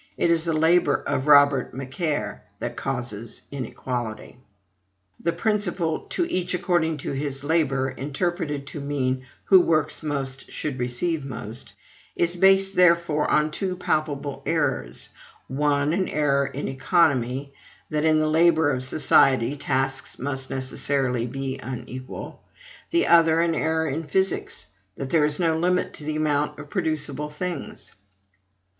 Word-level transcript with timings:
It 0.17 0.31
is 0.31 0.45
the 0.45 0.53
LABOR 0.53 1.03
of 1.07 1.27
Robert 1.27 1.75
Macaire 1.75 2.41
that 2.57 2.75
causes 2.75 3.43
inequality. 3.51 4.39
The 5.19 5.31
principle, 5.31 6.07
TO 6.09 6.25
EACH 6.25 6.55
ACCORDING 6.55 6.97
TO 6.97 7.11
HIS 7.11 7.43
LABOR, 7.43 7.89
interpreted 7.91 8.65
to 8.65 8.81
mean, 8.81 9.25
WHO 9.43 9.59
WORKS 9.59 10.01
MOST 10.01 10.51
SHOULD 10.51 10.79
RECEIVE 10.79 11.23
MOST, 11.25 11.73
is 12.15 12.35
based, 12.35 12.75
therefore, 12.75 13.29
on 13.29 13.51
two 13.51 13.75
palpable 13.77 14.41
errors: 14.47 15.09
one, 15.47 15.93
an 15.93 16.07
error 16.09 16.47
in 16.47 16.67
economy, 16.67 17.53
that 17.91 18.03
in 18.03 18.17
the 18.17 18.27
labor 18.27 18.71
of 18.71 18.83
society 18.83 19.55
tasks 19.55 20.17
must 20.17 20.49
necessarily 20.49 21.27
be 21.27 21.59
unequal; 21.59 22.41
the 22.89 23.05
other, 23.05 23.39
an 23.39 23.53
error 23.53 23.85
in 23.87 24.01
physics, 24.05 24.65
that 24.95 25.11
there 25.11 25.25
is 25.25 25.39
no 25.39 25.55
limit 25.59 25.93
to 25.93 26.03
the 26.03 26.15
amount 26.15 26.57
of 26.57 26.71
producible 26.71 27.29
things. 27.29 27.91